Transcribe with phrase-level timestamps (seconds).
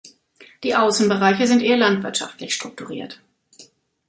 [0.63, 3.21] Die Außenbereiche sind eher landwirtschaftlich strukturiert.